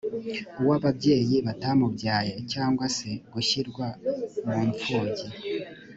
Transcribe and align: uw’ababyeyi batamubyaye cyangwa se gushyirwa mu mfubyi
uw’ababyeyi 0.61 1.37
batamubyaye 1.47 2.33
cyangwa 2.51 2.85
se 2.97 3.09
gushyirwa 3.33 3.87
mu 4.47 4.59
mfubyi 4.69 5.27